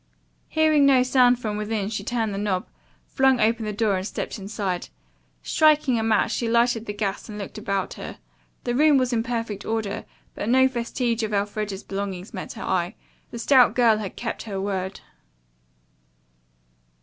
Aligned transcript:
Hearing 0.47 0.87
no 0.87 1.03
sound 1.03 1.37
from 1.37 1.57
within 1.57 1.87
she 1.89 2.03
turned 2.03 2.33
the 2.33 2.39
knob, 2.39 2.67
flung 3.05 3.39
open 3.39 3.65
the 3.65 3.71
door 3.71 3.97
and 3.97 4.07
stepped 4.07 4.39
inside. 4.39 4.89
Striking 5.43 5.99
a 5.99 6.03
match, 6.03 6.31
she 6.31 6.49
lighted 6.49 6.87
the 6.87 6.93
gas 6.93 7.29
and 7.29 7.37
looked 7.37 7.59
about 7.59 7.93
her. 7.93 8.17
The 8.63 8.73
room 8.73 8.97
was 8.97 9.13
in 9.13 9.21
perfect 9.21 9.63
order, 9.63 10.05
but 10.33 10.49
no 10.49 10.67
vestige 10.67 11.21
of 11.21 11.35
Elfreda's 11.35 11.83
belongings 11.83 12.33
met 12.33 12.53
her 12.53 12.63
eye. 12.63 12.95
The 13.29 13.37
stout 13.37 13.75
girl 13.75 13.97
had 13.99 14.15
kept 14.15 14.41
her 14.41 14.59
word. 14.59 15.01